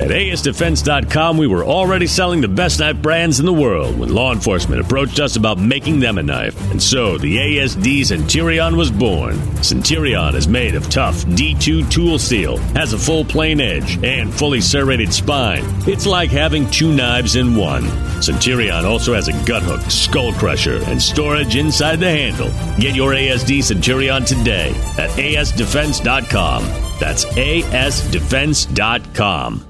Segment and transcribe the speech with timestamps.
[0.00, 4.32] At ASDefense.com, we were already selling the best knife brands in the world when law
[4.32, 6.58] enforcement approached us about making them a knife.
[6.70, 9.36] And so the ASD Centurion was born.
[9.62, 14.62] Centurion is made of tough D2 tool steel, has a full plain edge, and fully
[14.62, 15.64] serrated spine.
[15.86, 17.86] It's like having two knives in one.
[18.22, 22.48] Centurion also has a gut hook, skull crusher, and storage inside the handle.
[22.78, 26.62] Get your ASD Centurion today at ASDefense.com.
[26.98, 29.66] That's ASDefense.com.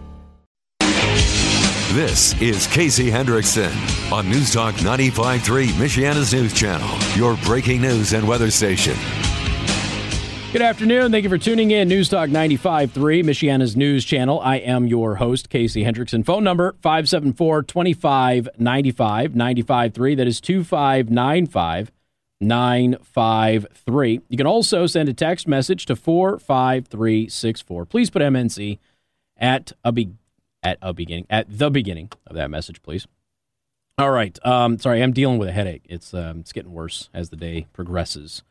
[1.93, 3.73] This is Casey Hendrickson
[4.13, 6.89] on News Talk 95.3, Michiana's news channel,
[7.19, 8.95] your breaking news and weather station.
[10.53, 11.11] Good afternoon.
[11.11, 11.89] Thank you for tuning in.
[11.89, 14.39] News Talk 95.3, Michiana's news channel.
[14.39, 16.25] I am your host, Casey Hendrickson.
[16.25, 20.15] Phone number 574 2595 953.
[20.15, 21.91] That is 2595
[22.41, 24.21] 953.
[24.29, 27.85] You can also send a text message to 45364.
[27.87, 28.79] Please put MNC
[29.37, 30.15] at a be-
[30.63, 33.07] at a beginning at the beginning of that message, please.
[33.99, 34.39] All right.
[34.47, 35.85] Um, sorry, I'm dealing with a headache.
[35.89, 38.43] It's um, it's getting worse as the day progresses.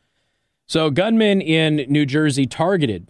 [0.68, 3.10] So, gunmen in New Jersey targeted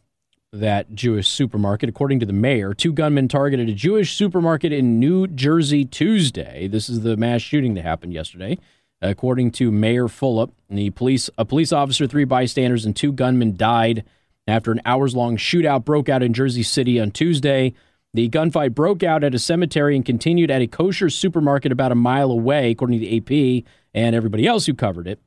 [0.54, 1.90] that Jewish supermarket.
[1.90, 6.68] According to the mayor, two gunmen targeted a Jewish supermarket in New Jersey Tuesday.
[6.68, 8.58] This is the mass shooting that happened yesterday.
[9.02, 14.04] According to Mayor Fulop, the police, a police officer, three bystanders, and two gunmen died
[14.48, 17.74] after an hours-long shootout broke out in Jersey City on Tuesday.
[18.14, 21.96] The gunfight broke out at a cemetery and continued at a kosher supermarket about a
[21.96, 25.20] mile away, according to the AP and everybody else who covered it.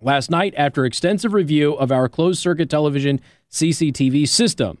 [0.00, 4.78] Last night, after extensive review of our closed circuit television CCTV system,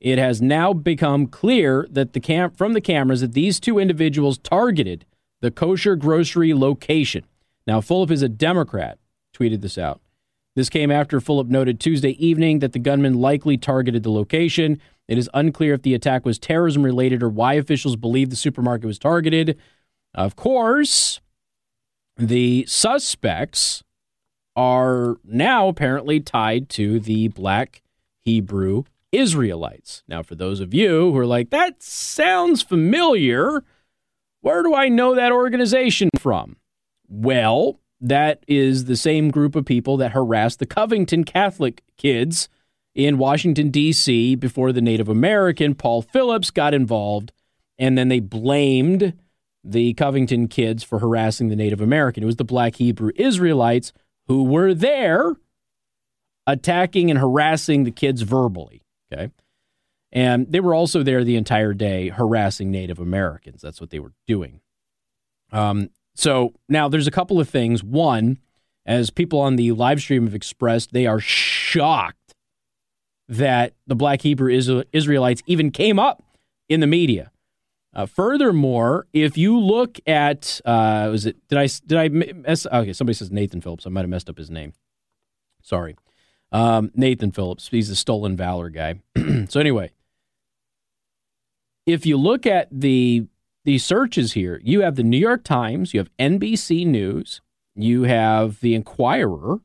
[0.00, 4.38] it has now become clear that the cam- from the cameras that these two individuals
[4.38, 5.04] targeted
[5.42, 7.24] the kosher grocery location.
[7.66, 8.98] Now, Fulop is a Democrat,
[9.32, 10.00] tweeted this out.
[10.54, 14.80] This came after Fulop noted Tuesday evening that the gunman likely targeted the location.
[15.08, 18.86] It is unclear if the attack was terrorism related or why officials believe the supermarket
[18.86, 19.58] was targeted.
[20.14, 21.20] Of course,
[22.18, 23.82] the suspects
[24.54, 27.82] are now apparently tied to the black
[28.20, 30.02] Hebrew Israelites.
[30.06, 33.64] Now, for those of you who are like, that sounds familiar,
[34.42, 36.56] where do I know that organization from?
[37.08, 42.48] Well, that is the same group of people that harassed the Covington Catholic kids
[42.94, 47.32] in Washington, D.C., before the Native American Paul Phillips got involved.
[47.78, 49.14] And then they blamed
[49.64, 52.22] the Covington kids for harassing the Native American.
[52.22, 53.92] It was the black Hebrew Israelites
[54.26, 55.36] who were there
[56.46, 58.82] attacking and harassing the kids verbally.
[59.12, 59.30] Okay.
[60.10, 63.62] And they were also there the entire day harassing Native Americans.
[63.62, 64.60] That's what they were doing.
[65.52, 67.82] Um, so now there's a couple of things.
[67.82, 68.38] One,
[68.84, 72.34] as people on the live stream have expressed, they are shocked
[73.28, 74.50] that the Black Hebrew
[74.92, 76.22] Israelites even came up
[76.68, 77.30] in the media.
[77.94, 81.36] Uh, furthermore, if you look at, uh, was it?
[81.48, 82.66] Did I did I mess?
[82.66, 83.86] Okay, somebody says Nathan Phillips.
[83.86, 84.72] I might have messed up his name.
[85.62, 85.96] Sorry,
[86.52, 87.68] um, Nathan Phillips.
[87.68, 89.00] He's the stolen valor guy.
[89.48, 89.90] so anyway,
[91.84, 93.26] if you look at the
[93.64, 97.40] the searches here, you have the New York Times, you have NBC News,
[97.74, 99.60] you have the Inquirer,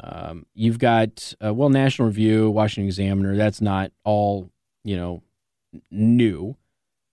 [0.00, 3.36] um, you've got uh, well National Review, Washington Examiner.
[3.36, 4.50] That's not all
[4.84, 5.22] you know
[5.90, 6.56] new,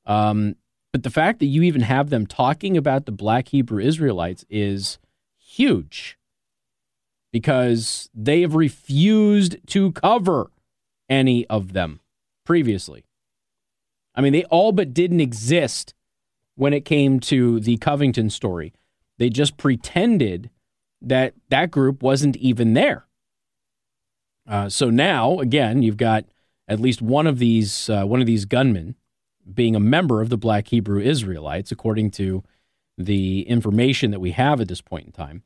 [0.06, 0.56] um,
[0.92, 5.00] but the fact that you even have them talking about the Black Hebrew Israelites is
[5.38, 6.18] huge
[7.32, 10.52] because they have refused to cover
[11.10, 12.00] any of them
[12.46, 13.06] previously.
[14.14, 15.94] I mean, they all but didn't exist
[16.56, 18.74] when it came to the Covington story.
[19.18, 20.50] They just pretended
[21.02, 23.06] that that group wasn't even there.
[24.48, 26.26] Uh, so now, again, you've got
[26.68, 28.96] at least one of these uh, one of these gunmen
[29.52, 32.44] being a member of the Black Hebrew Israelites, according to
[32.98, 35.44] the information that we have at this point in time.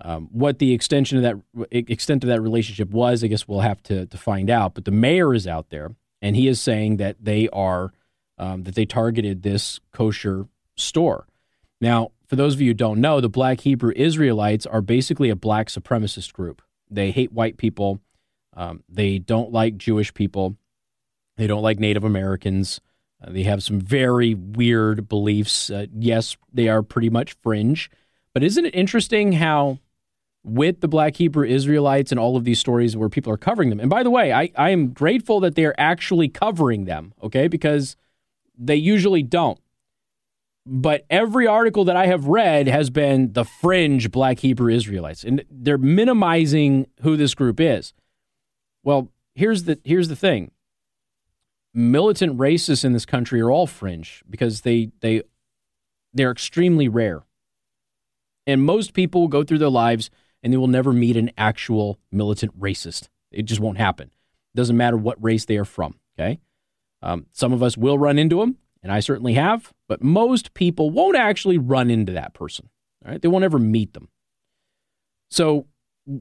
[0.00, 3.82] Um, what the extension of that extent of that relationship was, I guess we'll have
[3.84, 4.74] to to find out.
[4.74, 7.92] But the mayor is out there, and he is saying that they are
[8.38, 11.26] um, that they targeted this kosher store.
[11.80, 15.36] Now, for those of you who don't know, the Black Hebrew Israelites are basically a
[15.36, 16.62] black supremacist group.
[16.90, 18.00] They hate white people.
[18.56, 20.56] Um, they don't like Jewish people.
[21.36, 22.80] They don't like Native Americans.
[23.22, 25.70] Uh, they have some very weird beliefs.
[25.70, 27.90] Uh, yes, they are pretty much fringe.
[28.32, 29.78] But isn't it interesting how,
[30.42, 33.80] with the Black Hebrew Israelites and all of these stories where people are covering them,
[33.80, 37.48] and by the way, I, I am grateful that they are actually covering them, okay,
[37.48, 37.96] because
[38.58, 39.58] they usually don't.
[40.66, 45.44] But every article that I have read has been the fringe Black Hebrew Israelites, and
[45.50, 47.92] they're minimizing who this group is.
[48.82, 50.52] Well, here's the here's the thing.
[51.74, 55.22] militant racists in this country are all fringe because they they
[56.12, 57.24] they're extremely rare.
[58.46, 60.10] And most people will go through their lives
[60.42, 63.08] and they will never meet an actual militant racist.
[63.30, 64.08] It just won't happen.
[64.54, 65.98] It doesn't matter what race they are from.
[66.18, 66.38] Okay.
[67.04, 70.88] Um, some of us will run into them, and I certainly have, but most people
[70.88, 72.70] won't actually run into that person.
[73.04, 73.20] All right.
[73.20, 74.08] They won't ever meet them.
[75.30, 75.66] So,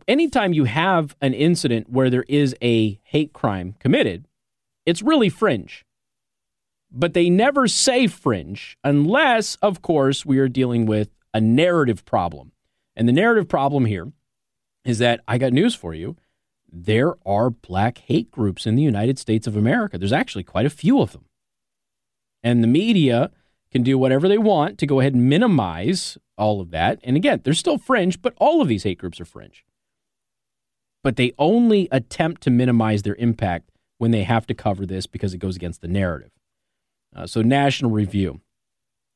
[0.08, 4.28] anytime you have an incident where there is a hate crime committed,
[4.86, 5.86] it's really fringe.
[6.92, 12.52] But they never say fringe unless, of course, we are dealing with a narrative problem.
[12.96, 14.12] And the narrative problem here
[14.84, 16.18] is that I got news for you.
[16.76, 20.00] There are black hate groups in the United States of America.
[20.00, 21.26] There's actually quite a few of them.
[22.42, 23.30] And the media
[23.72, 27.00] can do whatever they want to go ahead and minimize all of that.
[27.04, 29.64] And again, they're still fringe, but all of these hate groups are fringe.
[31.04, 33.70] But they only attempt to minimize their impact
[34.00, 36.32] when they have to cover this because it goes against the narrative.
[37.16, 38.42] Uh, so, National Review.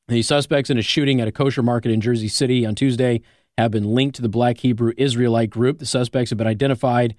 [0.07, 3.21] The suspects in a shooting at a kosher market in Jersey City on Tuesday
[3.57, 5.79] have been linked to the Black Hebrew Israelite group.
[5.79, 7.15] The suspects have been identified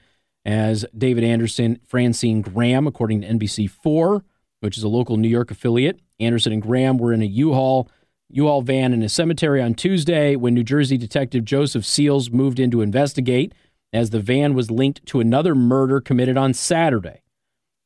[0.49, 4.23] as David Anderson, Francine Graham, according to NBC4,
[4.61, 6.01] which is a local New York affiliate.
[6.19, 7.91] Anderson and Graham were in a U-Haul
[8.31, 12.71] U-Haul van in a cemetery on Tuesday when New Jersey detective Joseph Seals moved in
[12.71, 13.55] to investigate
[13.93, 17.23] as the van was linked to another murder committed on Saturday.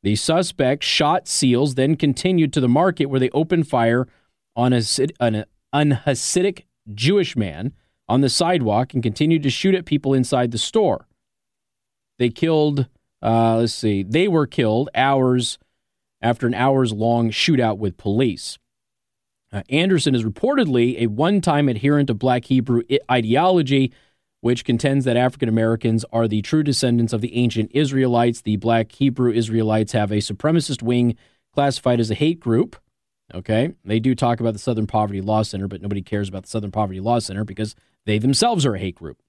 [0.01, 4.07] The suspects shot Seals, then continued to the market where they opened fire
[4.55, 4.81] on a,
[5.19, 7.73] an unhasidic Jewish man
[8.09, 11.07] on the sidewalk and continued to shoot at people inside the store.
[12.19, 12.87] They killed,
[13.21, 15.57] uh, let's see, they were killed hours
[16.21, 18.57] after an hours long shootout with police.
[19.51, 23.91] Uh, Anderson is reportedly a one time adherent of black Hebrew ideology
[24.43, 28.41] which contends that African Americans are the true descendants of the ancient Israelites.
[28.41, 31.15] The black Hebrew Israelites have a supremacist wing
[31.53, 32.75] classified as a hate group.
[33.33, 33.73] Okay.
[33.85, 36.71] They do talk about the Southern Poverty Law Center, but nobody cares about the Southern
[36.71, 37.73] Poverty Law Center because
[38.05, 39.21] they themselves are a hate group.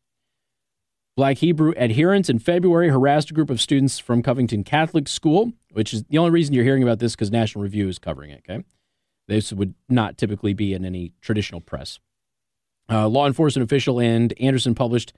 [1.16, 5.94] Black Hebrew adherents in February harassed a group of students from Covington Catholic School, which
[5.94, 8.42] is the only reason you're hearing about this because National Review is covering it.
[8.48, 8.64] Okay.
[9.28, 12.00] This would not typically be in any traditional press.
[12.90, 15.12] Uh, law enforcement official and Anderson published.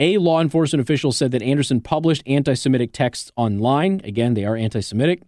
[0.00, 4.00] A law enforcement official said that Anderson published anti Semitic texts online.
[4.02, 5.22] Again, they are anti Semitic.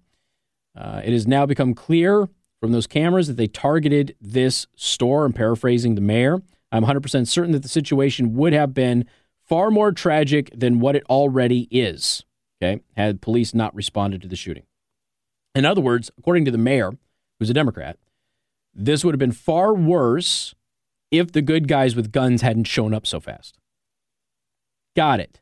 [0.76, 2.28] Uh, it has now become clear
[2.60, 5.24] from those cameras that they targeted this store.
[5.24, 6.42] I'm paraphrasing the mayor.
[6.72, 9.06] I'm 100% certain that the situation would have been
[9.46, 12.24] far more tragic than what it already is,
[12.62, 14.64] okay, had police not responded to the shooting.
[15.54, 16.92] In other words, according to the mayor,
[17.38, 17.98] who's a Democrat,
[18.74, 20.54] this would have been far worse
[21.10, 23.58] if the good guys with guns hadn't shown up so fast.
[24.94, 25.40] Got it.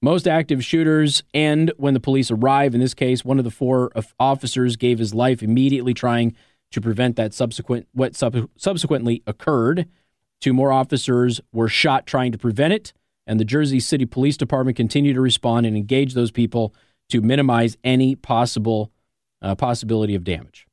[0.00, 2.74] Most active shooters end when the police arrive.
[2.74, 6.34] In this case, one of the four officers gave his life immediately trying
[6.72, 9.86] to prevent that subsequent what sub- subsequently occurred.
[10.42, 12.92] Two more officers were shot trying to prevent it,
[13.28, 16.74] and the Jersey City Police Department continued to respond and engage those people
[17.10, 18.90] to minimize any possible
[19.40, 20.66] uh, possibility of damage.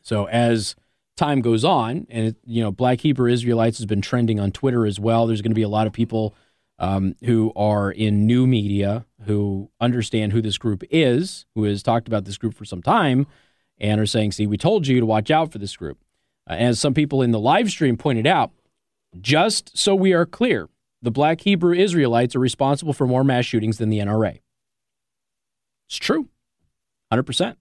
[0.00, 0.74] So as
[1.18, 4.86] time goes on, and it, you know, Black Hebrew Israelites has been trending on Twitter
[4.86, 5.26] as well.
[5.26, 6.34] There's going to be a lot of people
[6.78, 12.08] um, who are in new media who understand who this group is, who has talked
[12.08, 13.26] about this group for some time,
[13.76, 15.98] and are saying, "See, we told you to watch out for this group."
[16.48, 18.50] Uh, as some people in the live stream pointed out,
[19.20, 20.68] just so we are clear,
[21.00, 24.40] the Black Hebrew Israelites are responsible for more mass shootings than the NRA.
[25.88, 26.28] It's true,
[27.10, 27.58] hundred percent.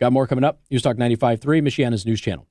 [0.00, 0.60] Got more coming up.
[0.70, 2.48] News Talk 95.3, Michiana's news channel.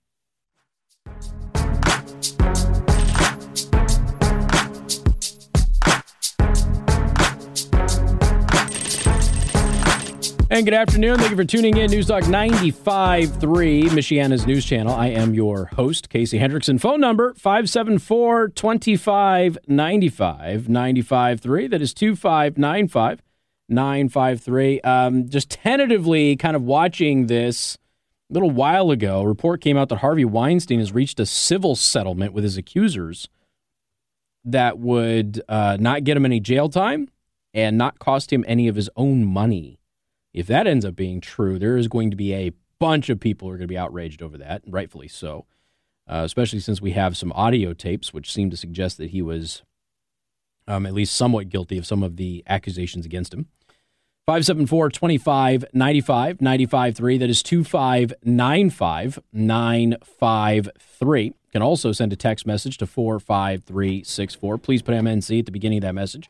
[10.54, 11.18] And good afternoon.
[11.18, 11.90] Thank you for tuning in.
[11.90, 14.94] News Talk 95.3, Michiana's news channel.
[14.94, 16.80] I am your host, Casey Hendrickson.
[16.80, 21.68] Phone number 574 2595 953.
[21.68, 23.24] That is 2595
[23.68, 24.82] 953.
[24.82, 27.80] Um, just tentatively kind of watching this
[28.30, 31.76] a little while ago, a report came out that Harvey Weinstein has reached a civil
[31.76, 33.28] settlement with his accusers
[34.46, 37.10] that would uh, not get him any jail time
[37.56, 39.80] and not cost him any of his own money.
[40.34, 43.48] If that ends up being true, there is going to be a bunch of people
[43.48, 45.46] who are going to be outraged over that, rightfully so,
[46.08, 49.64] uh, especially since we have some audio tapes which seem to suggest that he was
[50.68, 53.48] um, at least somewhat guilty of some of the accusations against him.
[54.26, 57.18] 574 25 95 95 3.
[57.18, 61.34] That is 2595 953.
[61.52, 64.58] Can also send a text message to 45364.
[64.58, 66.30] Please put MNC at the beginning of that message.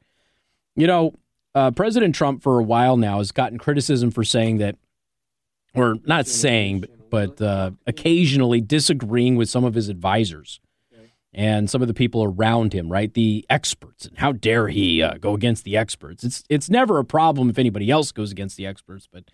[0.75, 1.13] You know,
[1.55, 4.75] uh, President Trump, for a while now, has gotten criticism for saying that
[5.75, 10.59] or not saying, but, but uh, occasionally disagreeing with some of his advisors
[11.33, 13.13] and some of the people around him, right?
[13.13, 16.23] The experts, and how dare he uh, go against the experts?
[16.23, 19.25] It's it's never a problem if anybody else goes against the experts, but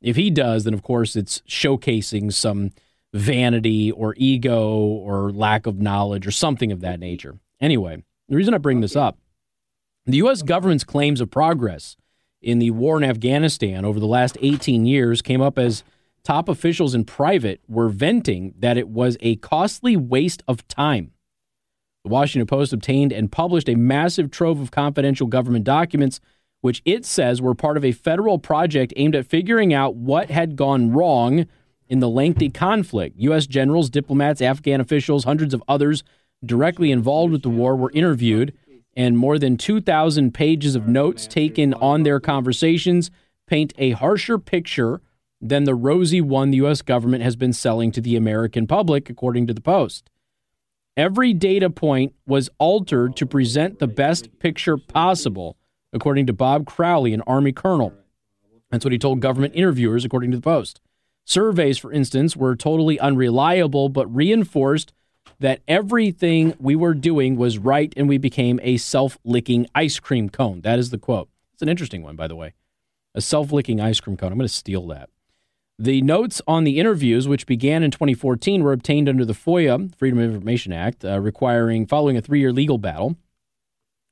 [0.00, 2.70] if he does, then of course it's showcasing some
[3.12, 7.38] vanity or ego or lack of knowledge or something of that nature.
[7.60, 9.18] Anyway, the reason I bring this up,
[10.12, 10.42] the U.S.
[10.42, 11.96] government's claims of progress
[12.40, 15.82] in the war in Afghanistan over the last 18 years came up as
[16.24, 21.12] top officials in private were venting that it was a costly waste of time
[22.08, 26.20] the Washington Post obtained and published a massive trove of confidential government documents,
[26.60, 30.56] which it says were part of a federal project aimed at figuring out what had
[30.56, 31.46] gone wrong
[31.88, 33.16] in the lengthy conflict.
[33.18, 33.46] U.S.
[33.46, 36.02] generals, diplomats, Afghan officials, hundreds of others
[36.44, 38.56] directly involved with the war were interviewed,
[38.98, 43.12] and more than 2,000 pages of notes taken on their conversations
[43.46, 45.00] paint a harsher picture
[45.40, 46.82] than the rosy one the U.S.
[46.82, 50.10] government has been selling to the American public, according to the Post.
[50.96, 55.56] Every data point was altered to present the best picture possible,
[55.92, 57.92] according to Bob Crowley, an Army colonel.
[58.72, 60.80] That's what he told government interviewers, according to the Post.
[61.24, 64.92] Surveys, for instance, were totally unreliable, but reinforced
[65.40, 70.28] that everything we were doing was right and we became a self licking ice cream
[70.28, 70.60] cone.
[70.62, 71.28] That is the quote.
[71.52, 72.54] It's an interesting one, by the way.
[73.14, 74.32] A self licking ice cream cone.
[74.32, 75.10] I'm going to steal that.
[75.80, 80.18] The notes on the interviews, which began in 2014, were obtained under the FOIA, Freedom
[80.18, 83.16] of Information Act, uh, requiring following a three year legal battle,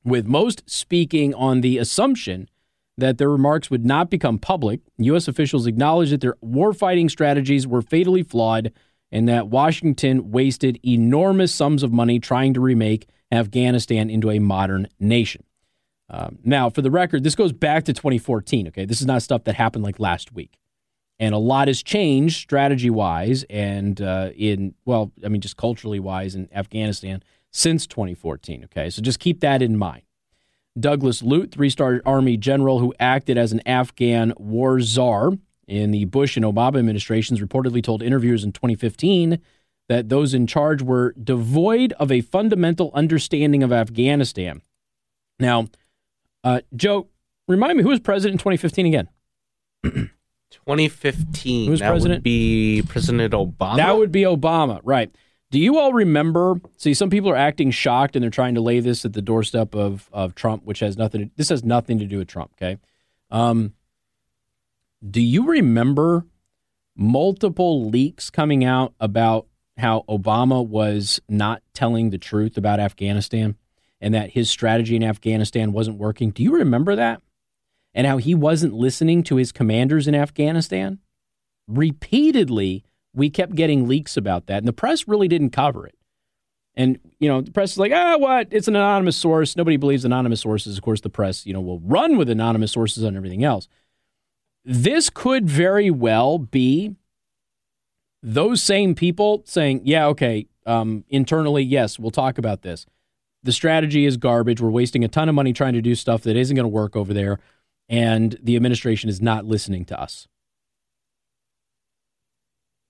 [0.05, 2.49] with most speaking on the assumption
[2.97, 4.79] that their remarks would not become public.
[4.97, 5.27] U.S.
[5.27, 8.71] officials acknowledged that their warfighting strategies were fatally flawed
[9.11, 14.87] and that Washington wasted enormous sums of money trying to remake Afghanistan into a modern
[14.99, 15.43] nation.
[16.09, 18.69] Um, now, for the record, this goes back to 2014.
[18.69, 20.57] Okay, this is not stuff that happened like last week
[21.19, 25.99] and a lot has changed strategy wise and uh, in well i mean just culturally
[25.99, 30.03] wise in afghanistan since 2014 okay so just keep that in mind
[30.79, 35.31] douglas lute three-star army general who acted as an afghan war czar
[35.67, 39.39] in the bush and obama administrations reportedly told interviewers in 2015
[39.89, 44.61] that those in charge were devoid of a fundamental understanding of afghanistan
[45.39, 45.67] now
[46.43, 47.07] uh, joe
[47.47, 49.09] remind me who was president in 2015 again
[50.51, 51.69] 2015.
[51.69, 52.19] Who's that president?
[52.19, 53.77] would be President Obama.
[53.77, 55.13] That would be Obama, right?
[55.49, 56.59] Do you all remember?
[56.77, 59.75] See, some people are acting shocked and they're trying to lay this at the doorstep
[59.75, 61.21] of of Trump, which has nothing.
[61.21, 62.51] To, this has nothing to do with Trump.
[62.55, 62.77] Okay.
[63.31, 63.73] Um,
[65.07, 66.25] do you remember
[66.95, 73.55] multiple leaks coming out about how Obama was not telling the truth about Afghanistan
[74.01, 76.31] and that his strategy in Afghanistan wasn't working?
[76.31, 77.21] Do you remember that?
[77.97, 80.99] and how he wasn't listening to his commanders in Afghanistan?
[81.67, 85.95] Repeatedly, we kept getting leaks about that, and the press really didn't cover it.
[86.75, 88.49] And, you know, the press is like, ah, what?
[88.51, 89.55] It's an anonymous source.
[89.55, 90.77] Nobody believes anonymous sources.
[90.77, 93.67] Of course, the press, you know, will run with anonymous sources on everything else.
[94.69, 96.93] This could very well be
[98.21, 102.85] those same people saying, yeah, okay, um, internally, yes, we'll talk about this.
[103.43, 104.59] The strategy is garbage.
[104.59, 106.97] We're wasting a ton of money trying to do stuff that isn't going to work
[106.97, 107.39] over there
[107.87, 110.27] and the administration is not listening to us.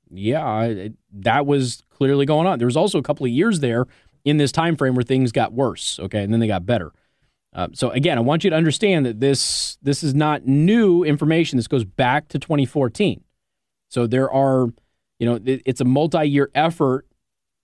[0.09, 2.57] Yeah, that was clearly going on.
[2.57, 3.85] There was also a couple of years there
[4.25, 6.91] in this time frame where things got worse, okay, and then they got better.
[7.57, 11.57] Uh, so again, I want you to understand that this this is not new information.
[11.57, 13.23] This goes back to 2014.
[13.89, 14.67] So there are,
[15.19, 17.07] you know, it, it's a multi-year effort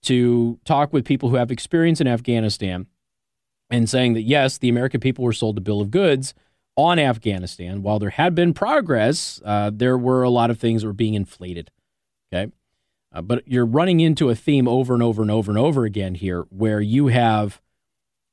[0.02, 2.86] to talk with people who have experience in Afghanistan
[3.70, 6.34] and saying that yes, the American people were sold a bill of goods
[6.76, 10.88] on Afghanistan, while there had been progress, uh, there were a lot of things that
[10.88, 11.70] were being inflated.
[12.32, 12.50] Okay.
[13.12, 16.16] Uh, but you're running into a theme over and over and over and over again
[16.16, 17.60] here where you have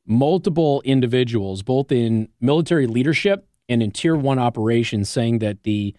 [0.06, 5.96] multiple individuals, both in military leadership and in tier one operations, saying that the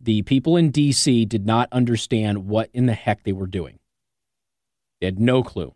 [0.00, 3.78] the people in DC did not understand what in the heck they were doing.
[5.00, 5.74] They had no clue.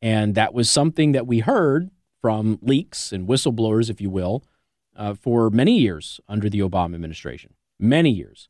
[0.00, 1.90] And that was something that we heard
[2.22, 4.42] from leaks and whistleblowers, if you will,
[4.96, 7.54] uh, for many years under the Obama administration.
[7.78, 8.48] Many years.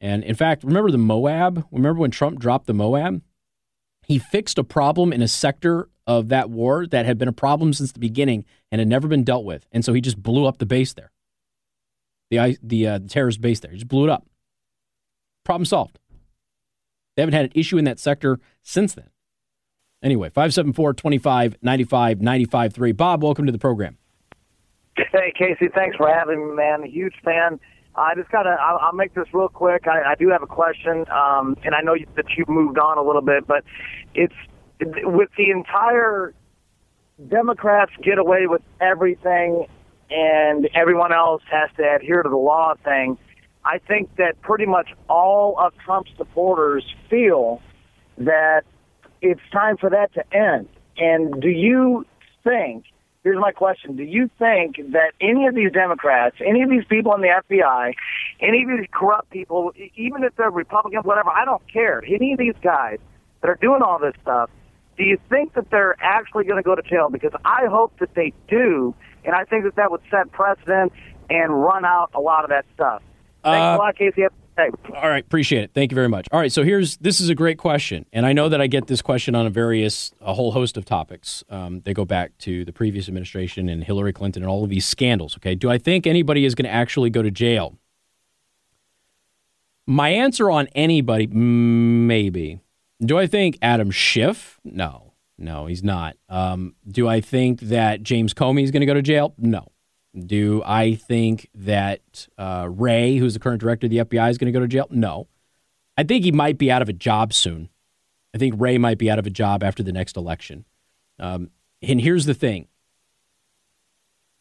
[0.00, 1.66] And in fact, remember the Moab?
[1.70, 3.22] Remember when Trump dropped the Moab?
[4.08, 7.74] He fixed a problem in a sector of that war that had been a problem
[7.74, 9.66] since the beginning and had never been dealt with.
[9.70, 11.12] And so he just blew up the base there.
[12.30, 13.70] The, the, uh, the terrorist base there.
[13.70, 14.26] He just blew it up.
[15.44, 15.98] Problem solved.
[17.16, 19.10] They haven't had an issue in that sector since then.
[20.02, 22.92] Anyway, 574 25 95 95 3.
[22.92, 23.98] Bob, welcome to the program.
[24.96, 26.84] Hey, Casey, thanks for having me, man.
[26.84, 27.60] Huge fan.
[27.98, 28.50] I just gotta.
[28.50, 29.86] I'll, I'll make this real quick.
[29.86, 33.02] I, I do have a question, um, and I know that you've moved on a
[33.02, 33.64] little bit, but
[34.14, 34.34] it's
[34.80, 36.32] with the entire
[37.28, 39.66] Democrats get away with everything,
[40.10, 43.18] and everyone else has to adhere to the law thing.
[43.64, 47.60] I think that pretty much all of Trump's supporters feel
[48.18, 48.62] that
[49.20, 50.68] it's time for that to end.
[50.96, 52.06] And do you
[52.44, 52.84] think
[53.28, 53.94] here's my question.
[53.94, 57.92] Do you think that any of these Democrats, any of these people in the FBI,
[58.40, 62.38] any of these corrupt people, even if they're Republicans, whatever, I don't care, any of
[62.38, 62.98] these guys
[63.42, 64.48] that are doing all this stuff,
[64.96, 67.10] do you think that they're actually going to go to jail?
[67.10, 68.94] Because I hope that they do,
[69.26, 70.92] and I think that that would set precedent
[71.28, 73.02] and run out a lot of that stuff.
[73.44, 74.24] Thanks uh, a lot, Casey.
[74.58, 75.70] All right, appreciate it.
[75.72, 76.26] Thank you very much.
[76.32, 78.88] All right, so here's this is a great question, and I know that I get
[78.88, 81.44] this question on a various a whole host of topics.
[81.48, 84.84] Um, they go back to the previous administration and Hillary Clinton and all of these
[84.84, 85.36] scandals.
[85.36, 87.78] Okay, do I think anybody is going to actually go to jail?
[89.86, 92.60] My answer on anybody, maybe.
[93.00, 94.58] Do I think Adam Schiff?
[94.64, 96.16] No, no, he's not.
[96.28, 99.34] Um, do I think that James Comey is going to go to jail?
[99.38, 99.68] No.
[100.16, 104.52] Do I think that uh, Wray, who's the current director of the FBI, is going
[104.52, 104.86] to go to jail?
[104.90, 105.28] No.
[105.96, 107.68] I think he might be out of a job soon.
[108.34, 110.64] I think Wray might be out of a job after the next election.
[111.18, 111.50] Um,
[111.82, 112.68] and here's the thing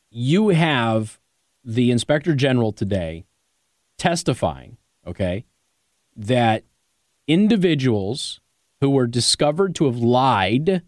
[0.09, 1.19] you have
[1.63, 3.25] the inspector general today
[3.97, 5.45] testifying, okay,
[6.15, 6.63] that
[7.27, 8.39] individuals
[8.79, 10.81] who were discovered to have lied,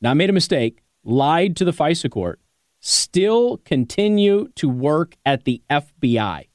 [0.00, 2.40] not made a mistake, lied to the FISA court,
[2.86, 6.48] still continue to work at the FBI.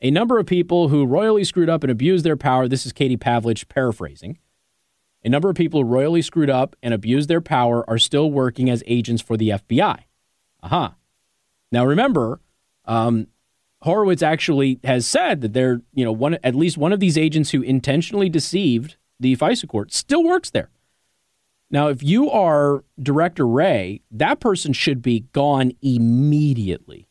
[0.00, 3.16] A number of people who royally screwed up and abused their power, this is Katie
[3.16, 4.38] Pavlich paraphrasing.
[5.24, 8.70] A number of people who royally screwed up and abused their power are still working
[8.70, 10.04] as agents for the FBI.
[10.62, 10.84] Aha.
[10.84, 10.90] Uh-huh.
[11.72, 12.40] Now remember,
[12.84, 13.26] um,
[13.82, 17.50] Horowitz actually has said that they're, you know, one at least one of these agents
[17.50, 20.70] who intentionally deceived the FISA court still works there.
[21.70, 27.08] Now, if you are Director Wray, that person should be gone immediately.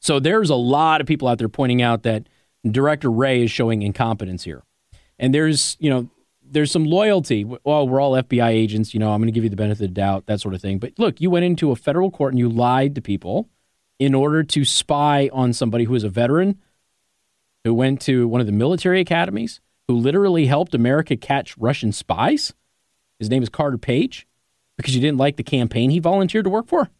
[0.00, 2.28] So there's a lot of people out there pointing out that
[2.68, 4.62] Director Wray is showing incompetence here.
[5.18, 6.08] And there's, you know,
[6.42, 7.44] there's some loyalty.
[7.44, 9.88] Well, we're all FBI agents, you know, I'm going to give you the benefit of
[9.90, 10.78] the doubt, that sort of thing.
[10.78, 13.48] But look, you went into a federal court and you lied to people
[13.98, 16.58] in order to spy on somebody who is a veteran,
[17.64, 22.54] who went to one of the military academies, who literally helped America catch Russian spies.
[23.20, 24.26] His name is Carter Page
[24.76, 26.90] because you didn't like the campaign he volunteered to work for.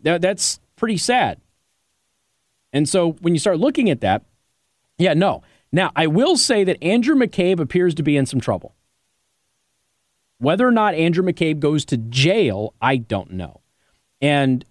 [0.00, 1.40] That, that's pretty sad.
[2.72, 4.22] And so when you start looking at that,
[4.98, 5.42] yeah, no.
[5.70, 8.74] Now, I will say that Andrew McCabe appears to be in some trouble.
[10.38, 13.60] Whether or not Andrew McCabe goes to jail, I don't know.
[14.20, 14.64] And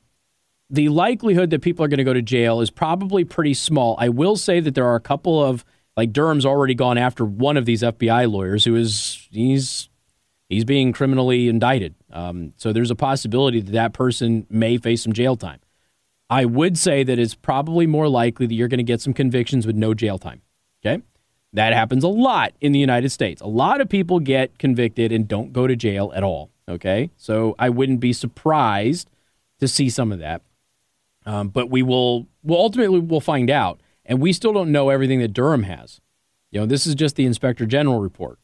[0.70, 3.96] the likelihood that people are going to go to jail is probably pretty small.
[4.00, 5.63] I will say that there are a couple of
[5.98, 9.90] like Durham's already gone after one of these FBI lawyers who is he's
[10.50, 11.96] he's being criminally indicted.
[12.12, 15.60] Um, so there's a possibility that that person may face some jail time.
[16.30, 19.68] I would say that it's probably more likely that you're going to get some convictions
[19.68, 20.42] with no jail time.
[20.84, 21.02] Okay.
[21.54, 23.42] That happens a lot in the United States.
[23.42, 26.50] A lot of people get convicted and don't go to jail at all.
[26.68, 27.12] Okay.
[27.16, 29.10] So I wouldn't be surprised
[29.60, 30.42] to see some of that.
[31.26, 33.80] Um, but we will, well, ultimately, we'll find out.
[34.06, 36.00] And we still don't know everything that Durham has.
[36.52, 38.39] You know, this is just the inspector general report.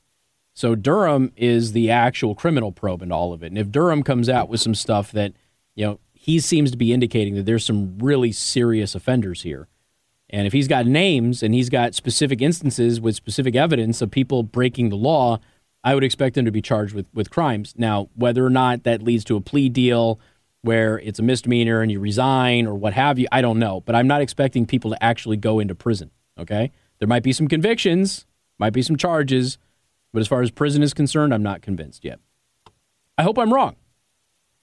[0.54, 3.48] So Durham is the actual criminal probe in all of it.
[3.48, 5.34] And if Durham comes out with some stuff that,
[5.76, 9.68] you know, he seems to be indicating that there's some really serious offenders here.
[10.30, 14.44] And if he's got names and he's got specific instances with specific evidence of people
[14.44, 15.40] breaking the law,
[15.84, 17.74] I would expect him to be charged with, with crimes.
[17.78, 20.20] Now, whether or not that leads to a plea deal
[20.62, 23.28] where it's a misdemeanor and you resign or what have you.
[23.32, 26.12] I don't know, but I'm not expecting people to actually go into prison.
[26.38, 26.72] Okay.
[27.00, 28.26] There might be some convictions,
[28.60, 29.58] might be some charges,
[30.14, 32.20] but as far as prison is concerned, I'm not convinced yet.
[33.18, 33.76] I hope I'm wrong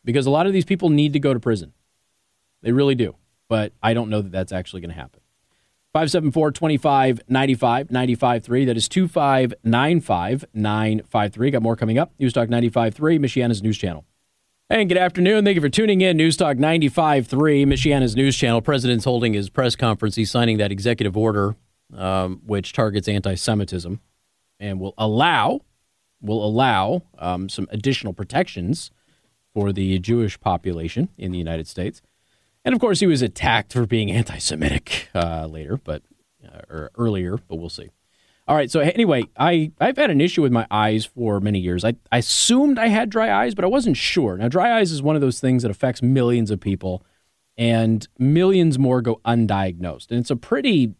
[0.04, 1.72] because a lot of these people need to go to prison.
[2.62, 3.16] They really do,
[3.48, 5.20] but I don't know that that's actually going to happen.
[5.94, 8.64] 574 25 95 95 3.
[8.66, 11.50] That is 2595 953.
[11.50, 12.12] Got more coming up.
[12.18, 14.04] News Talk 95 3, Michiana's news channel.
[14.70, 15.46] And good afternoon.
[15.46, 16.18] Thank you for tuning in.
[16.18, 17.24] News Talk 95.3,
[17.64, 18.60] Michiana's news channel.
[18.60, 20.16] President's holding his press conference.
[20.16, 21.56] He's signing that executive order,
[21.96, 23.98] um, which targets anti-Semitism
[24.60, 25.62] and will allow
[26.20, 28.90] will allow um, some additional protections
[29.54, 32.02] for the Jewish population in the United States.
[32.62, 36.02] And of course, he was attacked for being anti-Semitic uh, later, but
[36.44, 37.88] uh, or earlier, but we'll see.
[38.48, 38.70] All right.
[38.70, 41.84] So anyway, I I've had an issue with my eyes for many years.
[41.84, 44.38] I, I assumed I had dry eyes, but I wasn't sure.
[44.38, 47.04] Now, dry eyes is one of those things that affects millions of people,
[47.58, 50.10] and millions more go undiagnosed.
[50.10, 50.94] And it's a pretty,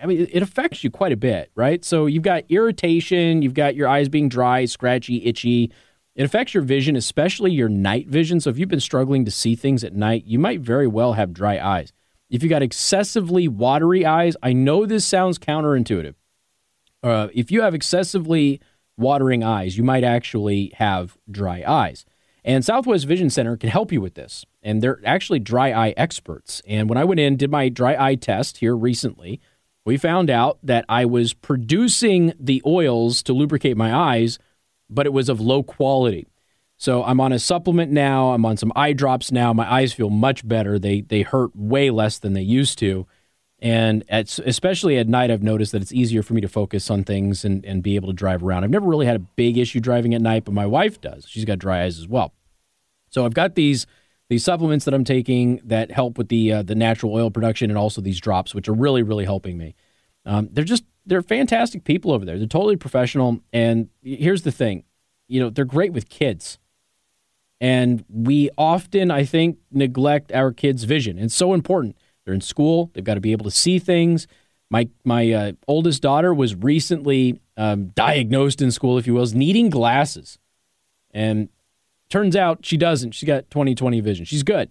[0.00, 1.82] I mean, it affects you quite a bit, right?
[1.82, 5.72] So you've got irritation, you've got your eyes being dry, scratchy, itchy.
[6.14, 8.38] It affects your vision, especially your night vision.
[8.38, 11.32] So if you've been struggling to see things at night, you might very well have
[11.32, 11.94] dry eyes.
[12.28, 16.14] If you got excessively watery eyes, I know this sounds counterintuitive.
[17.06, 18.60] Uh, if you have excessively
[18.98, 22.04] watering eyes, you might actually have dry eyes.
[22.44, 24.44] And Southwest Vision Center can help you with this.
[24.60, 26.62] And they're actually dry eye experts.
[26.66, 29.40] And when I went in, did my dry eye test here recently,
[29.84, 34.40] we found out that I was producing the oils to lubricate my eyes,
[34.90, 36.26] but it was of low quality.
[36.76, 38.32] So I'm on a supplement now.
[38.32, 39.52] I'm on some eye drops now.
[39.52, 40.76] My eyes feel much better.
[40.76, 43.06] They they hurt way less than they used to.
[43.58, 47.04] And at, especially at night, I've noticed that it's easier for me to focus on
[47.04, 48.64] things and, and be able to drive around.
[48.64, 51.26] I've never really had a big issue driving at night, but my wife does.
[51.26, 52.34] She's got dry eyes as well.
[53.08, 53.86] So I've got these
[54.28, 57.78] these supplements that I'm taking that help with the uh, the natural oil production and
[57.78, 59.74] also these drops, which are really really helping me.
[60.26, 62.36] Um, they're just they're fantastic people over there.
[62.36, 63.40] They're totally professional.
[63.52, 64.84] And here's the thing,
[65.28, 66.58] you know, they're great with kids.
[67.58, 71.18] And we often, I think, neglect our kids' vision.
[71.18, 71.96] It's so important.
[72.26, 72.90] They're in school.
[72.92, 74.26] They've got to be able to see things.
[74.68, 79.34] My my uh, oldest daughter was recently um, diagnosed in school, if you will, as
[79.34, 80.38] needing glasses,
[81.12, 81.48] and
[82.10, 83.12] turns out she doesn't.
[83.12, 84.24] She's got 20/20 vision.
[84.24, 84.70] She's good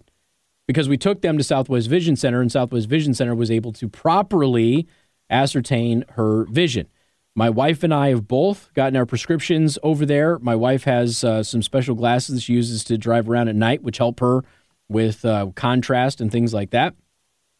[0.67, 3.87] because we took them to Southwest Vision Center, and Southwest Vision Center was able to
[3.87, 4.85] properly
[5.29, 6.87] ascertain her vision.
[7.37, 10.39] My wife and I have both gotten our prescriptions over there.
[10.39, 13.97] My wife has uh, some special glasses she uses to drive around at night, which
[13.97, 14.43] help her
[14.87, 16.95] with uh, contrast and things like that.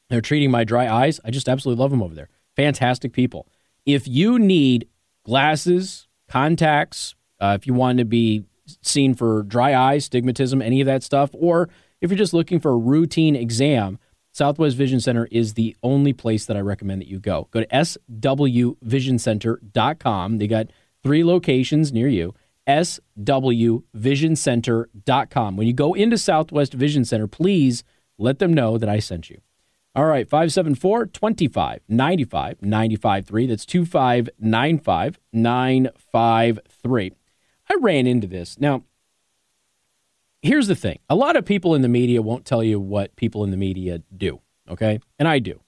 [0.10, 1.20] They're treating my dry eyes.
[1.26, 2.30] I just absolutely love them over there.
[2.56, 3.48] Fantastic people.
[3.86, 4.88] If you need
[5.24, 8.46] glasses, contacts, uh, if you want to be
[8.82, 11.70] seen for dry eyes, stigmatism, any of that stuff, or
[12.02, 14.00] if you're just looking for a routine exam,
[14.32, 17.48] Southwest Vision Center is the only place that I recommend that you go.
[17.52, 20.38] Go to swvisioncenter.com.
[20.38, 20.68] They got
[21.04, 22.34] three locations near you.
[22.68, 25.58] swvisioncenter.com.
[25.58, 27.86] When you go into Southwest Vision Center, please
[28.18, 29.40] let them know that I sent you.
[29.96, 33.48] All right, 574 25 95 95 3.
[33.48, 37.12] That's 2595 953.
[37.70, 38.60] I ran into this.
[38.60, 38.84] Now,
[40.42, 43.44] here's the thing a lot of people in the media won't tell you what people
[43.46, 45.00] in the media do, okay?
[45.18, 45.62] And I do.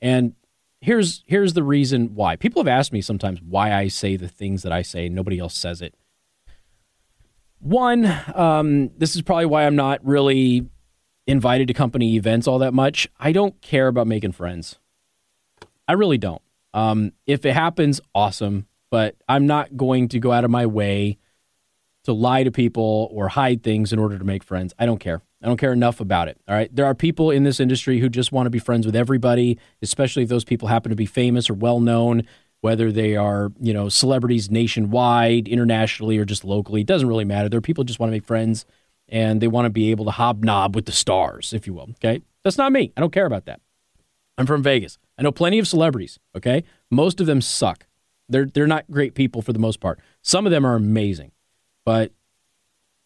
[0.00, 0.34] And
[0.80, 2.34] here's here's the reason why.
[2.34, 5.54] People have asked me sometimes why I say the things that I say, nobody else
[5.54, 5.94] says it.
[7.60, 10.66] One, um, this is probably why I'm not really
[11.30, 13.08] invited to company events all that much.
[13.18, 14.78] I don't care about making friends.
[15.86, 16.42] I really don't.
[16.74, 18.66] Um, if it happens, awesome.
[18.90, 21.18] But I'm not going to go out of my way
[22.04, 24.74] to lie to people or hide things in order to make friends.
[24.78, 25.22] I don't care.
[25.42, 26.38] I don't care enough about it.
[26.48, 26.74] All right.
[26.74, 30.24] There are people in this industry who just want to be friends with everybody, especially
[30.24, 32.24] if those people happen to be famous or well known,
[32.60, 36.82] whether they are, you know, celebrities nationwide, internationally, or just locally.
[36.82, 37.48] It doesn't really matter.
[37.48, 38.66] There are people who just want to make friends
[39.10, 41.90] and they want to be able to hobnob with the stars, if you will.
[42.02, 42.22] Okay.
[42.44, 42.92] That's not me.
[42.96, 43.60] I don't care about that.
[44.38, 44.98] I'm from Vegas.
[45.18, 46.18] I know plenty of celebrities.
[46.36, 46.64] Okay.
[46.90, 47.86] Most of them suck.
[48.28, 50.00] They're, they're not great people for the most part.
[50.22, 51.32] Some of them are amazing,
[51.84, 52.12] but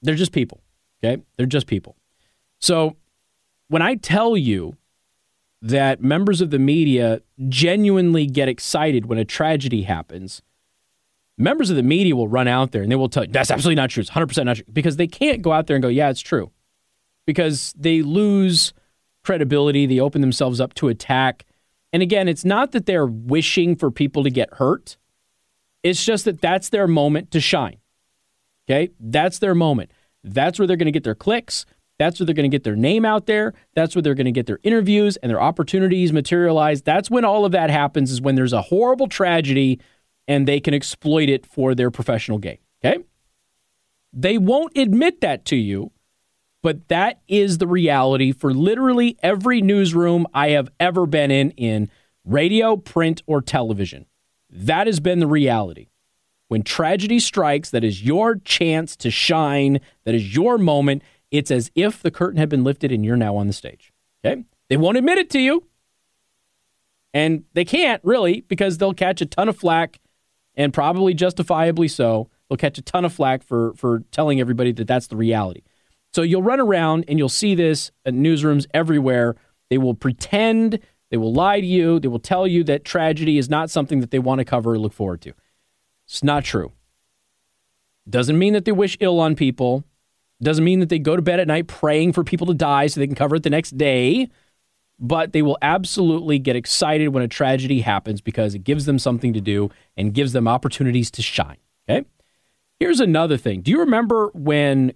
[0.03, 0.61] they're just people.
[1.03, 1.23] Okay.
[1.37, 1.97] They're just people.
[2.61, 2.97] So
[3.69, 4.77] when I tell you
[5.62, 10.43] that members of the media genuinely get excited when a tragedy happens,
[11.37, 13.81] members of the media will run out there and they will tell you that's absolutely
[13.81, 14.01] not true.
[14.01, 16.51] It's 100% not true because they can't go out there and go, yeah, it's true.
[17.27, 18.73] Because they lose
[19.25, 21.44] credibility, they open themselves up to attack.
[21.92, 24.97] And again, it's not that they're wishing for people to get hurt.
[25.83, 27.79] It's just that that's their moment to shine.
[28.68, 28.90] Okay?
[29.01, 29.90] That's their moment.
[30.23, 31.66] That's where they're going to get their clicks.
[31.99, 33.55] That's where they're going to get their name out there.
[33.75, 36.85] That's where they're going to get their interviews and their opportunities materialized.
[36.85, 39.81] That's when all of that happens, is when there's a horrible tragedy
[40.26, 42.58] and they can exploit it for their professional gain.
[42.84, 43.02] Okay?
[44.12, 45.90] They won't admit that to you,
[46.62, 51.90] but that is the reality for literally every newsroom I have ever been in in
[52.24, 54.06] radio, print, or television.
[54.48, 55.88] That has been the reality.
[56.48, 61.02] When tragedy strikes, that is your chance to shine, that is your moment.
[61.30, 63.92] It's as if the curtain had been lifted and you're now on the stage.
[64.24, 64.44] Okay?
[64.68, 65.66] They won't admit it to you.
[67.12, 70.00] And they can't really because they'll catch a ton of flack
[70.57, 72.29] and probably justifiably so.
[72.49, 75.62] They'll catch a ton of flack for for telling everybody that that's the reality.
[76.12, 79.35] So you'll run around and you'll see this in newsrooms everywhere.
[79.69, 80.79] They will pretend,
[81.11, 84.12] they will lie to you, they will tell you that tragedy is not something that
[84.12, 85.33] they want to cover or look forward to.
[86.07, 86.73] It's not true.
[88.09, 89.85] Doesn't mean that they wish ill on people.
[90.43, 93.01] Doesn't mean that they go to bed at night praying for people to die so
[93.01, 94.29] they can cover it the next day,
[95.05, 99.35] but they will absolutely get excited when a tragedy happens because it gives them something
[99.35, 101.59] to do and gives them opportunities to shine.
[101.87, 102.07] Okay.
[102.81, 103.61] Here's another thing.
[103.61, 104.95] Do you remember when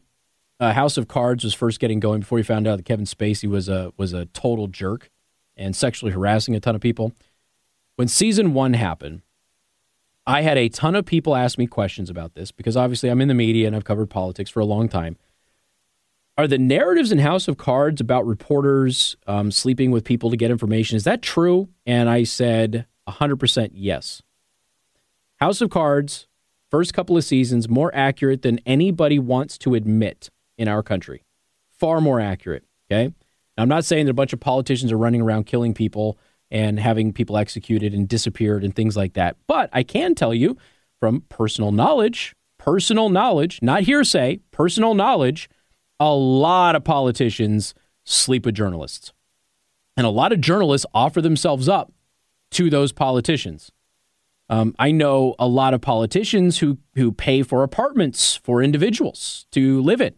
[0.60, 3.50] uh, House of Cards was first getting going before you found out that Kevin Spacey
[3.50, 5.10] was a was a total jerk
[5.58, 7.12] and sexually harassing a ton of people?
[7.96, 9.20] When season one happened,
[10.26, 13.28] I had a ton of people ask me questions about this because obviously I'm in
[13.28, 15.18] the media and I've covered politics for a long time.
[16.38, 20.52] Are the narratives in House of Cards about reporters um, sleeping with people to get
[20.52, 21.68] information, is that true?
[21.84, 24.22] And I said 100% yes.
[25.40, 26.28] House of Cards,
[26.70, 31.24] first couple of seasons, more accurate than anybody wants to admit in our country.
[31.72, 32.62] Far more accurate.
[32.88, 33.12] Okay.
[33.56, 36.20] Now, I'm not saying that a bunch of politicians are running around killing people
[36.52, 39.36] and having people executed and disappeared and things like that.
[39.48, 40.56] But I can tell you
[41.00, 45.48] from personal knowledge, personal knowledge, not hearsay, personal knowledge
[46.00, 49.12] a lot of politicians sleep with journalists.
[49.96, 51.92] And a lot of journalists offer themselves up
[52.52, 53.72] to those politicians.
[54.48, 59.82] Um, I know a lot of politicians who, who pay for apartments for individuals to
[59.82, 60.14] live in.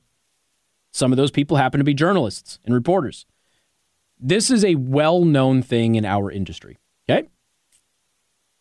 [0.92, 3.26] Some of those people happen to be journalists and reporters.
[4.18, 6.78] This is a well known thing in our industry.
[7.08, 7.28] Okay.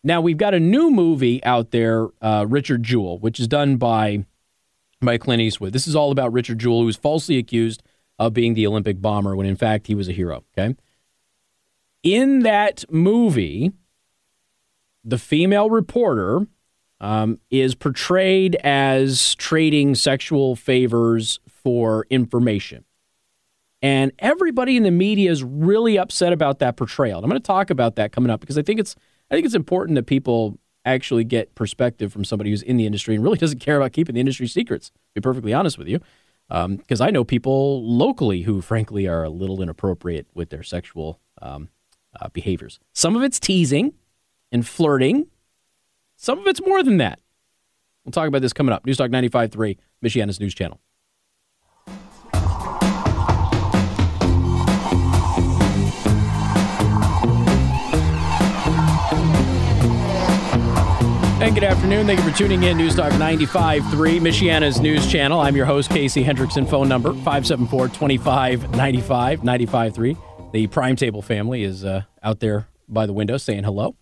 [0.04, 4.26] Now, we've got a new movie out there, uh, Richard Jewell, which is done by
[5.02, 5.74] by Clint Eastwood.
[5.74, 7.84] This is all about Richard Jewell, who was falsely accused
[8.18, 10.44] of being the Olympic bomber when in fact he was a hero.
[10.58, 10.76] Okay.
[12.04, 13.72] In that movie,
[15.04, 16.48] the female reporter
[17.02, 22.84] um, is portrayed as trading sexual favors for information.
[23.82, 27.20] And everybody in the media is really upset about that portrayal.
[27.20, 28.96] And I'm going to talk about that coming up because I think it's
[29.32, 30.60] I think it's important that people
[30.94, 34.16] actually get perspective from somebody who's in the industry and really doesn't care about keeping
[34.16, 34.90] the industry secrets.
[34.90, 36.00] To be perfectly honest with you,
[36.48, 41.20] because um, I know people locally who, frankly, are a little inappropriate with their sexual
[41.42, 41.70] um,
[42.20, 42.80] uh, behaviors.
[42.94, 43.94] Some of it's teasing
[44.52, 45.28] and flirting.
[46.16, 47.20] Some of it's more than that.
[48.04, 48.86] We'll talk about this coming up.
[48.86, 50.80] News Newstalk 95.3, Michiana's news channel.
[61.54, 62.06] Good afternoon.
[62.06, 62.78] Thank you for tuning in.
[62.78, 63.82] News Talk 95.3,
[64.20, 65.40] Michiana's news channel.
[65.40, 66.70] I'm your host, Casey Hendrickson.
[66.70, 70.52] Phone number 574 2595 95.3.
[70.54, 73.96] The Prime Table family is uh, out there by the window saying hello.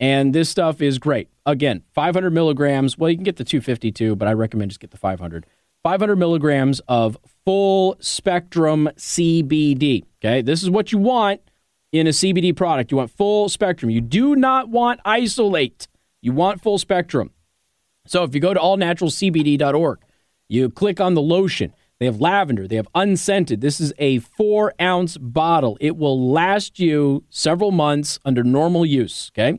[0.00, 1.28] and this stuff is great.
[1.44, 2.96] Again, 500 milligrams.
[2.96, 5.46] Well, you can get the 252, but I recommend just get the 500.
[5.82, 10.04] 500 milligrams of full spectrum CBD.
[10.20, 11.40] Okay, this is what you want
[11.90, 12.92] in a CBD product.
[12.92, 13.90] You want full spectrum.
[13.90, 15.88] You do not want isolate.
[16.20, 17.30] You want full spectrum.
[18.06, 19.98] So if you go to allnaturalcbd.org,
[20.48, 21.72] you click on the lotion.
[21.98, 22.68] They have lavender.
[22.68, 23.60] They have unscented.
[23.60, 25.76] This is a four ounce bottle.
[25.80, 29.30] It will last you several months under normal use.
[29.32, 29.58] Okay.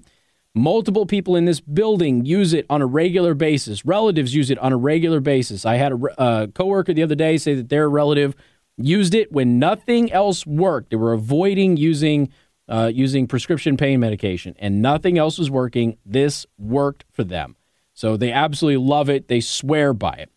[0.55, 3.85] Multiple people in this building use it on a regular basis.
[3.85, 5.65] Relatives use it on a regular basis.
[5.65, 8.35] I had a uh, coworker the other day say that their relative
[8.77, 10.91] used it when nothing else worked.
[10.91, 12.29] They were avoiding using
[12.69, 15.97] uh, using prescription pain medication, and nothing else was working.
[16.05, 17.55] This worked for them,
[17.95, 19.27] so they absolutely love it.
[19.27, 20.29] They swear by it.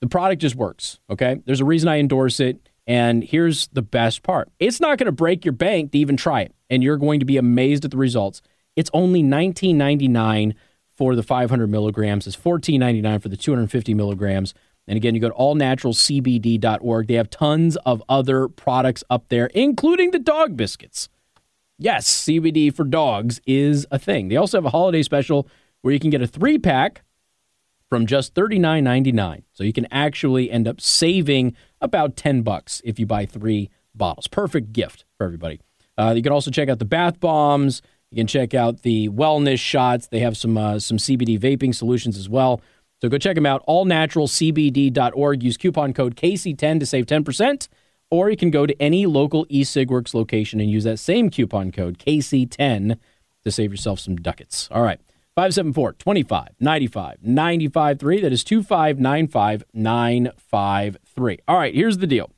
[0.00, 0.98] The product just works.
[1.10, 2.58] Okay, there's a reason I endorse it.
[2.86, 6.40] And here's the best part: it's not going to break your bank to even try
[6.40, 8.40] it, and you're going to be amazed at the results.
[8.78, 10.54] It's only $19.99
[10.96, 12.28] for the 500 milligrams.
[12.28, 14.54] It's $14.99 for the 250 milligrams.
[14.86, 17.08] And again, you go to allnaturalcbd.org.
[17.08, 21.08] They have tons of other products up there, including the dog biscuits.
[21.76, 24.28] Yes, CBD for dogs is a thing.
[24.28, 25.48] They also have a holiday special
[25.82, 27.02] where you can get a three pack
[27.88, 29.42] from just $39.99.
[29.54, 34.28] So you can actually end up saving about 10 bucks if you buy three bottles.
[34.28, 35.58] Perfect gift for everybody.
[35.98, 37.82] Uh, you can also check out the bath bombs.
[38.10, 40.06] You can check out the wellness shots.
[40.06, 42.60] They have some uh, some CBD vaping solutions as well.
[43.00, 43.64] So go check them out.
[43.66, 45.42] Allnaturalcbd.org.
[45.42, 47.68] Use coupon code KC10 to save 10%.
[48.10, 51.98] Or you can go to any local eSigWorks location and use that same coupon code
[51.98, 52.98] KC10
[53.44, 54.68] to save yourself some ducats.
[54.70, 55.00] All right.
[55.36, 58.20] 574 25 95 95 3.
[58.22, 61.38] That is 2595 953.
[61.46, 61.74] All right.
[61.74, 62.32] Here's the deal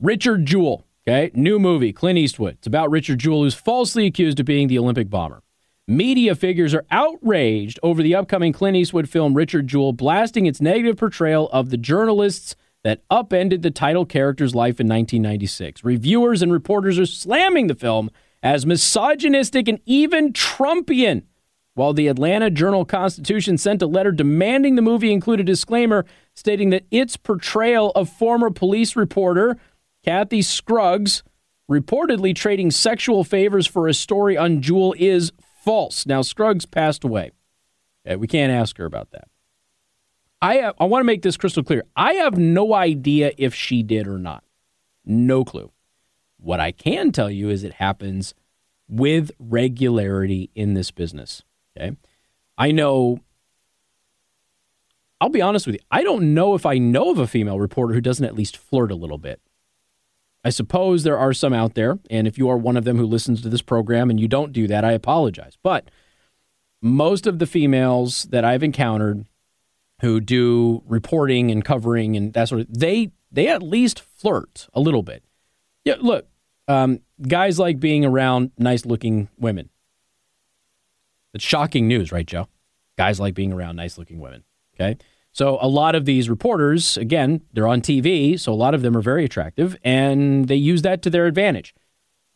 [0.00, 2.54] Richard Jewell Okay, new movie, Clint Eastwood.
[2.54, 5.42] It's about Richard Jewell, who's falsely accused of being the Olympic bomber.
[5.86, 10.96] Media figures are outraged over the upcoming Clint Eastwood film Richard Jewell blasting its negative
[10.96, 15.84] portrayal of the journalists that upended the title character's life in 1996.
[15.84, 18.10] Reviewers and reporters are slamming the film
[18.42, 21.24] as misogynistic and even Trumpian.
[21.74, 26.70] While the Atlanta Journal Constitution sent a letter demanding the movie include a disclaimer stating
[26.70, 29.58] that its portrayal of former police reporter
[30.04, 31.22] Kathy Scruggs
[31.70, 35.32] reportedly trading sexual favors for a story on Jewell is
[35.64, 36.04] false.
[36.06, 37.30] Now, Scruggs passed away.
[38.06, 39.28] Okay, we can't ask her about that.
[40.42, 41.84] I, I want to make this crystal clear.
[41.96, 44.44] I have no idea if she did or not.
[45.06, 45.72] No clue.
[46.36, 48.34] What I can tell you is it happens
[48.86, 51.42] with regularity in this business.
[51.74, 51.96] Okay.
[52.58, 53.20] I know,
[55.18, 57.94] I'll be honest with you, I don't know if I know of a female reporter
[57.94, 59.40] who doesn't at least flirt a little bit.
[60.44, 63.06] I suppose there are some out there, and if you are one of them who
[63.06, 65.56] listens to this program and you don't do that, I apologize.
[65.62, 65.90] But
[66.82, 69.24] most of the females that I've encountered
[70.02, 74.80] who do reporting and covering and that sort of they they at least flirt a
[74.80, 75.24] little bit.
[75.84, 76.26] Yeah, look,
[76.68, 79.70] um, guys like being around nice looking women.
[81.32, 82.48] It's shocking news, right, Joe?
[82.96, 84.44] Guys like being around nice looking women.
[84.74, 84.98] Okay.
[85.34, 88.96] So a lot of these reporters, again, they're on TV, so a lot of them
[88.96, 91.74] are very attractive, and they use that to their advantage.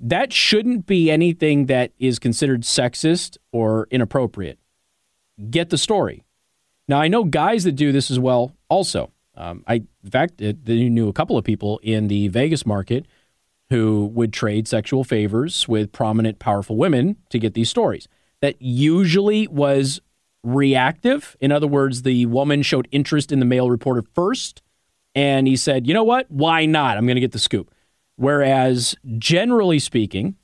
[0.00, 4.58] That shouldn't be anything that is considered sexist or inappropriate.
[5.48, 6.24] Get the story.
[6.88, 8.56] Now I know guys that do this as well.
[8.68, 13.06] Also, um, I in fact it, knew a couple of people in the Vegas market
[13.70, 18.08] who would trade sexual favors with prominent, powerful women to get these stories.
[18.40, 20.00] That usually was
[20.54, 21.36] reactive.
[21.40, 24.62] In other words, the woman showed interest in the male reporter first,
[25.14, 26.30] and he said, you know what?
[26.30, 26.96] Why not?
[26.96, 27.72] I'm going to get the scoop.
[28.16, 30.36] Whereas, generally speaking,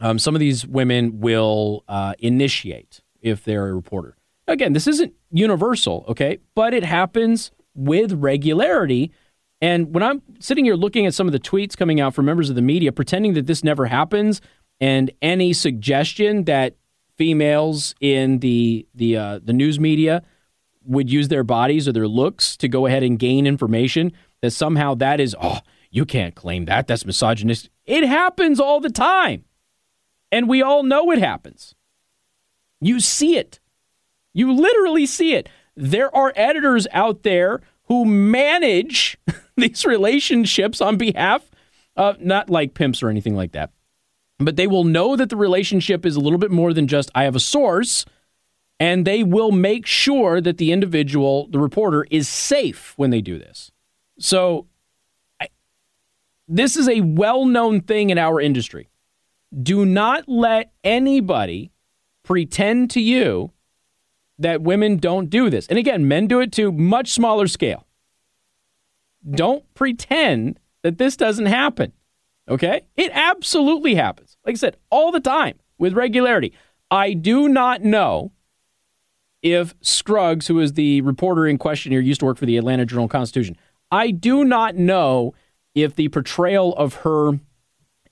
[0.00, 4.16] um, some of these women will uh, initiate if they're a reporter.
[4.46, 6.38] Again, this isn't universal, okay?
[6.54, 9.12] But it happens with regularity.
[9.60, 12.48] And when I'm sitting here looking at some of the tweets coming out from members
[12.48, 14.40] of the media pretending that this never happens
[14.80, 16.76] and any suggestion that
[17.20, 20.22] females in the the uh, the news media
[20.86, 24.94] would use their bodies or their looks to go ahead and gain information that somehow
[24.94, 25.58] that is oh
[25.90, 26.86] you can't claim that.
[26.86, 27.68] That's misogynist.
[27.84, 29.44] It happens all the time.
[30.32, 31.74] And we all know it happens.
[32.80, 33.60] You see it.
[34.32, 35.50] You literally see it.
[35.76, 39.18] There are editors out there who manage
[39.58, 41.50] these relationships on behalf
[41.96, 43.72] of not like pimps or anything like that
[44.40, 47.24] but they will know that the relationship is a little bit more than just I
[47.24, 48.06] have a source,
[48.78, 53.38] and they will make sure that the individual, the reporter, is safe when they do
[53.38, 53.70] this.
[54.18, 54.66] So,
[55.40, 55.48] I,
[56.48, 58.88] this is a well known thing in our industry.
[59.62, 61.72] Do not let anybody
[62.22, 63.52] pretend to you
[64.38, 65.66] that women don't do this.
[65.66, 67.86] And again, men do it to much smaller scale.
[69.28, 71.92] Don't pretend that this doesn't happen.
[72.50, 72.82] Okay?
[72.96, 74.36] It absolutely happens.
[74.44, 76.52] Like I said, all the time with regularity.
[76.90, 78.32] I do not know
[79.42, 82.84] if Scruggs, who is the reporter in question here, used to work for the Atlanta
[82.84, 83.56] Journal Constitution.
[83.90, 85.34] I do not know
[85.74, 87.38] if the portrayal of her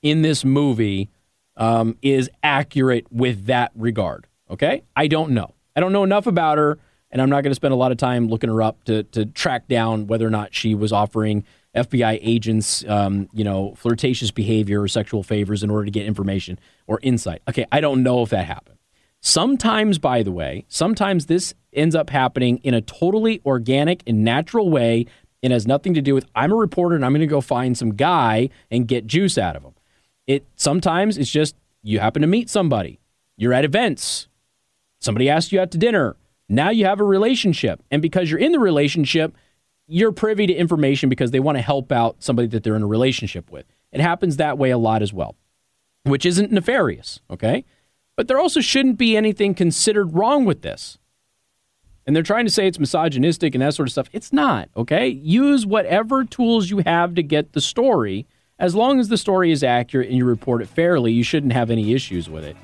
[0.00, 1.10] in this movie
[1.56, 4.26] um, is accurate with that regard.
[4.48, 4.84] Okay?
[4.96, 5.54] I don't know.
[5.76, 6.78] I don't know enough about her,
[7.10, 9.26] and I'm not going to spend a lot of time looking her up to, to
[9.26, 11.44] track down whether or not she was offering
[11.74, 16.58] FBI agents, um, you know, flirtatious behavior or sexual favors in order to get information
[16.86, 17.42] or insight.
[17.48, 18.78] Okay, I don't know if that happened.
[19.20, 24.70] Sometimes, by the way, sometimes this ends up happening in a totally organic and natural
[24.70, 25.06] way
[25.42, 27.76] and has nothing to do with I'm a reporter and I'm going to go find
[27.76, 29.74] some guy and get juice out of him.
[30.26, 32.98] It sometimes it's just you happen to meet somebody.
[33.36, 34.28] You're at events.
[35.00, 36.16] Somebody asked you out to dinner.
[36.48, 37.82] Now you have a relationship.
[37.90, 39.34] And because you're in the relationship,
[39.88, 42.86] you're privy to information because they want to help out somebody that they're in a
[42.86, 43.66] relationship with.
[43.90, 45.34] It happens that way a lot as well,
[46.04, 47.64] which isn't nefarious, okay?
[48.14, 50.98] But there also shouldn't be anything considered wrong with this.
[52.06, 54.08] And they're trying to say it's misogynistic and that sort of stuff.
[54.12, 55.08] It's not, okay?
[55.08, 58.26] Use whatever tools you have to get the story.
[58.58, 61.70] As long as the story is accurate and you report it fairly, you shouldn't have
[61.70, 62.56] any issues with it.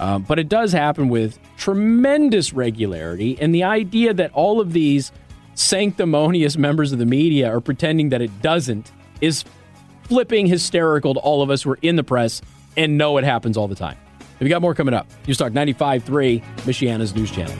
[0.00, 3.36] Um, but it does happen with tremendous regularity.
[3.40, 5.12] And the idea that all of these
[5.54, 9.44] sanctimonious members of the media are pretending that it doesn't is
[10.04, 12.42] flipping hysterical to all of us who are in the press
[12.76, 13.96] and know it happens all the time.
[14.40, 15.06] We got more coming up.
[15.26, 17.54] News Talk 95.3, Michiana's news channel.